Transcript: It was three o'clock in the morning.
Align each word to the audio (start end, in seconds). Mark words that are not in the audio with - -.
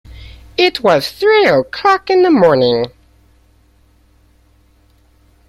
It 0.57 0.79
was 0.81 1.11
three 1.11 1.45
o'clock 1.47 2.09
in 2.09 2.23
the 2.23 2.31
morning. 2.31 2.87